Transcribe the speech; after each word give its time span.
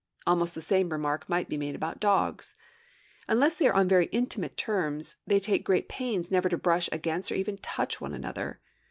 Almost 0.25 0.55
the 0.55 0.63
same 0.63 0.89
remark 0.89 1.29
might 1.29 1.47
be 1.47 1.57
made 1.57 1.75
about 1.75 1.99
dogs. 1.99 2.55
Unless 3.27 3.57
they 3.57 3.67
are 3.67 3.75
on 3.75 3.87
very 3.87 4.07
intimate 4.07 4.57
terms, 4.57 5.17
they 5.27 5.39
take 5.39 5.63
great 5.63 5.87
pains 5.87 6.31
never 6.31 6.49
to 6.49 6.57
brush 6.57 6.89
against 6.91 7.31
or 7.31 7.35
even 7.35 7.57
to 7.57 7.61
touch 7.61 8.01
one 8.01 8.15
another. 8.15 8.59